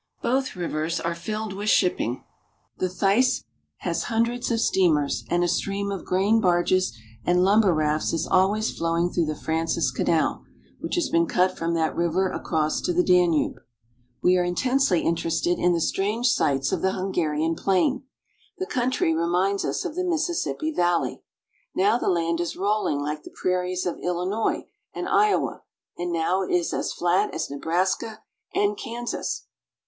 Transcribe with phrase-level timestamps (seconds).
[0.23, 2.23] Both rivers are filled with shipping.
[2.79, 3.43] The Theiss
[3.81, 8.75] has hundreds of steamers, and a stream of grain barges and lumber rafts is always
[8.75, 10.43] flowing through the Francis Canal,
[10.79, 13.59] which has been cut from that river across to the Danube.
[14.23, 18.01] We are intensely interested in the strange sights of the Hungarian plain.
[18.57, 21.21] The country reminds us of the Missis sippi Valley.
[21.75, 24.63] Now the land is rolling like the prairies of Illinois
[24.95, 25.61] and Iowa,
[25.95, 28.23] and now it is as flat as Nebraska
[28.55, 29.45] and Kansas.